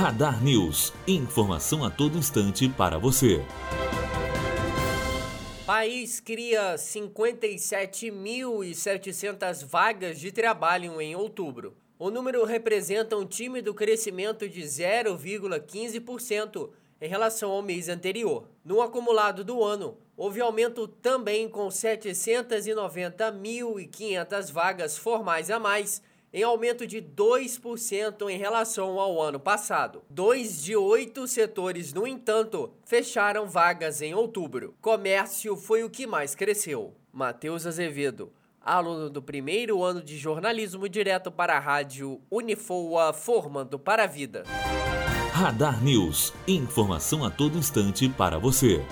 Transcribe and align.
Radar 0.00 0.42
News. 0.42 0.94
Informação 1.06 1.84
a 1.84 1.90
todo 1.90 2.16
instante 2.16 2.66
para 2.70 2.96
você. 2.96 3.44
País 5.66 6.20
cria 6.20 6.76
57.700 6.76 9.66
vagas 9.66 10.18
de 10.18 10.32
trabalho 10.32 10.98
em 11.02 11.14
outubro. 11.14 11.76
O 11.98 12.10
número 12.10 12.42
representa 12.46 13.14
um 13.14 13.26
tímido 13.26 13.74
crescimento 13.74 14.48
de 14.48 14.62
0,15% 14.62 16.70
em 16.98 17.06
relação 17.06 17.50
ao 17.50 17.60
mês 17.60 17.90
anterior. 17.90 18.48
No 18.64 18.80
acumulado 18.80 19.44
do 19.44 19.62
ano, 19.62 19.98
houve 20.16 20.40
aumento 20.40 20.88
também 20.88 21.46
com 21.46 21.68
790.500 21.68 24.50
vagas 24.50 24.96
formais 24.96 25.50
a 25.50 25.58
mais, 25.58 26.00
em 26.32 26.42
aumento 26.42 26.86
de 26.86 27.02
2% 27.02 28.28
em 28.30 28.38
relação 28.38 28.98
ao 28.98 29.20
ano 29.20 29.40
passado. 29.40 30.02
Dois 30.08 30.62
de 30.62 30.76
oito 30.76 31.26
setores, 31.26 31.92
no 31.92 32.06
entanto, 32.06 32.72
fecharam 32.84 33.46
vagas 33.46 34.00
em 34.00 34.14
outubro. 34.14 34.74
Comércio 34.80 35.56
foi 35.56 35.82
o 35.82 35.90
que 35.90 36.06
mais 36.06 36.34
cresceu. 36.34 36.94
Matheus 37.12 37.66
Azevedo, 37.66 38.32
aluno 38.60 39.10
do 39.10 39.20
primeiro 39.20 39.82
ano 39.82 40.02
de 40.02 40.16
jornalismo 40.16 40.88
direto 40.88 41.30
para 41.30 41.56
a 41.56 41.60
rádio 41.60 42.20
Unifoa, 42.30 43.12
formando 43.12 43.78
para 43.78 44.04
a 44.04 44.06
vida. 44.06 44.44
Radar 45.32 45.82
News. 45.82 46.34
Informação 46.46 47.24
a 47.24 47.30
todo 47.30 47.56
instante 47.56 48.08
para 48.08 48.38
você. 48.38 48.84